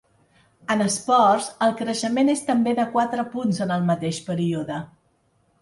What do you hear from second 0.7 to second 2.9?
En esports, el creixement és també de